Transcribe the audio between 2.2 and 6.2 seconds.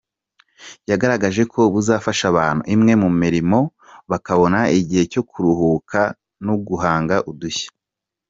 abantu imwe mu mirimo bakabona igihe cyo kuruhuka